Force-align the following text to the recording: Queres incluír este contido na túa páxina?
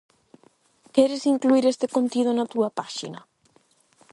Queres 0.95 1.23
incluír 1.33 1.65
este 1.67 1.87
contido 1.95 2.29
na 2.33 2.45
túa 2.51 2.69
páxina? 2.79 3.19